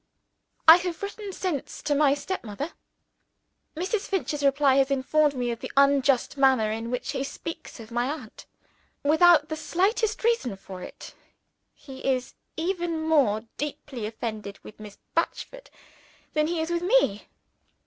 I 0.67 0.77
have 0.77 1.03
written 1.03 1.31
since 1.31 1.83
to 1.83 1.93
my 1.93 2.15
step 2.15 2.43
mother. 2.43 2.71
Mrs. 3.77 4.07
Finch's 4.07 4.41
reply 4.41 4.77
has 4.77 4.89
informed 4.89 5.35
me 5.35 5.51
of 5.51 5.59
the 5.59 5.71
unjust 5.77 6.37
manner 6.37 6.71
in 6.71 6.89
which 6.89 7.11
he 7.11 7.23
speaks 7.23 7.79
of 7.79 7.91
my 7.91 8.07
aunt. 8.09 8.47
Without 9.03 9.49
the 9.49 9.55
slightest 9.55 10.23
reason 10.23 10.55
for 10.55 10.81
it, 10.81 11.13
he 11.75 11.99
is 11.99 12.33
even 12.57 12.99
more 12.99 13.41
deeply 13.57 14.07
offended 14.07 14.57
with 14.63 14.79
Miss 14.79 14.97
Batchford 15.13 15.69
than 16.33 16.47
he 16.47 16.59
is 16.59 16.71
with 16.71 16.81
me! 16.81 17.27